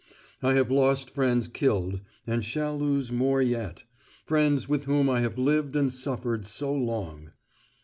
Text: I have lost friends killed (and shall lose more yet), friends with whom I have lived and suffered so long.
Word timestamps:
I 0.41 0.55
have 0.55 0.71
lost 0.71 1.11
friends 1.11 1.47
killed 1.47 2.01
(and 2.25 2.43
shall 2.43 2.75
lose 2.75 3.11
more 3.11 3.39
yet), 3.39 3.83
friends 4.25 4.67
with 4.67 4.85
whom 4.85 5.07
I 5.11 5.19
have 5.19 5.37
lived 5.37 5.75
and 5.75 5.93
suffered 5.93 6.43
so 6.47 6.73
long. 6.73 7.33